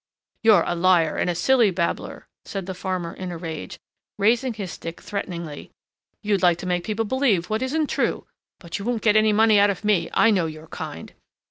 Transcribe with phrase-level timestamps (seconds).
[0.41, 3.77] "You're a liar and a silly babbler!" said the farmer in a rage,
[4.17, 5.69] raising his stick threateningly.
[6.23, 8.25] "You'd like to make people believe what isn't true,
[8.57, 11.13] but you won't get any money out of me: I know your kind!"